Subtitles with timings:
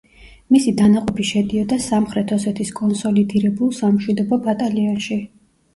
[0.53, 5.23] მისი დანაყოფი შედიოდა სამხრეთ ოსეთის კონსოლიდირებულ სამშვიდობო ბატალიონში.